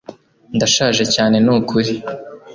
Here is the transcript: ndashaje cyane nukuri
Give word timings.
ndashaje 0.55 1.03
cyane 1.15 1.37
nukuri 1.45 1.93